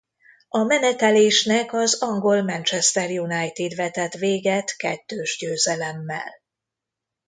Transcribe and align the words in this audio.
A 0.49 0.63
menetelésnek 0.63 1.73
az 1.73 2.01
angol 2.01 2.41
Manchester 2.43 3.09
United 3.19 3.75
vetett 3.75 4.13
végett 4.13 4.71
kettős 4.75 5.37
győzelemmel. 5.39 6.39